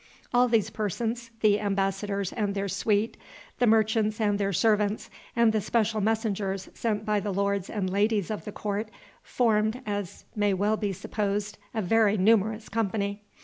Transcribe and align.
All 0.33 0.47
these 0.47 0.71
persons, 0.71 1.29
the 1.41 1.59
embassadors 1.59 2.33
and 2.33 2.55
their 2.55 2.67
suite, 2.67 3.17
the 3.59 3.67
merchants 3.67 4.19
and 4.19 4.39
their 4.39 4.51
servants, 4.51 5.11
and 5.35 5.53
the 5.53 5.61
special 5.61 6.01
messengers 6.01 6.69
sent 6.73 7.05
by 7.05 7.19
the 7.19 7.31
lords 7.31 7.69
and 7.69 7.87
ladies 7.87 8.31
of 8.31 8.43
the 8.45 8.51
court, 8.51 8.89
formed, 9.21 9.79
as 9.85 10.25
may 10.35 10.55
well 10.55 10.75
be 10.75 10.91
supposed, 10.91 11.59
a 11.75 11.83
very 11.83 12.17
numerous 12.17 12.67
company. 12.67 13.21